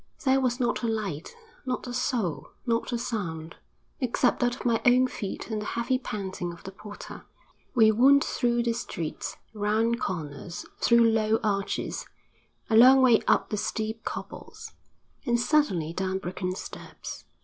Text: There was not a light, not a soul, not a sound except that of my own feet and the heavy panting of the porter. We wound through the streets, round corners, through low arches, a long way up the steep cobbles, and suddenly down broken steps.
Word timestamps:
There 0.25 0.41
was 0.41 0.59
not 0.59 0.81
a 0.81 0.87
light, 0.87 1.35
not 1.63 1.85
a 1.85 1.93
soul, 1.93 2.47
not 2.65 2.91
a 2.91 2.97
sound 2.97 3.57
except 3.99 4.39
that 4.39 4.55
of 4.55 4.65
my 4.65 4.81
own 4.83 5.05
feet 5.05 5.51
and 5.51 5.61
the 5.61 5.65
heavy 5.77 5.99
panting 5.99 6.51
of 6.51 6.63
the 6.63 6.71
porter. 6.71 7.23
We 7.75 7.91
wound 7.91 8.23
through 8.23 8.63
the 8.63 8.73
streets, 8.73 9.37
round 9.53 9.99
corners, 10.01 10.65
through 10.79 11.07
low 11.11 11.37
arches, 11.43 12.07
a 12.67 12.75
long 12.75 13.03
way 13.03 13.21
up 13.27 13.51
the 13.51 13.57
steep 13.57 14.03
cobbles, 14.03 14.71
and 15.23 15.39
suddenly 15.39 15.93
down 15.93 16.17
broken 16.17 16.55
steps. 16.55 17.25